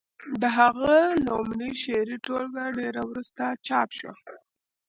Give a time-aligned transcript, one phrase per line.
[0.41, 0.95] د هغه
[1.27, 4.13] لومړۍ شعري ټولګه ډېره وروسته چاپ شوه